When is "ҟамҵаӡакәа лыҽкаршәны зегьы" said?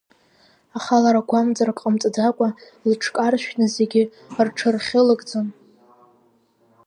1.83-4.03